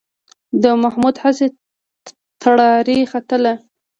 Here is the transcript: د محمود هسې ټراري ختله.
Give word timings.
د 0.63 0.65
محمود 0.83 1.15
هسې 1.23 1.47
ټراري 2.41 2.99
ختله. 3.11 3.53